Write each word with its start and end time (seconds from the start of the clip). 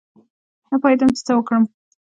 نه 0.69 0.75
پوهېدم 0.81 1.09
چې 1.15 1.21
څه 1.27 1.33
وکړم. 1.35 1.63